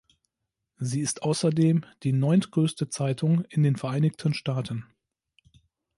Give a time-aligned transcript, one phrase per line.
[0.79, 4.87] Sie ist außerdem die neuntgrößte Zeitung in den Vereinigten Staaten.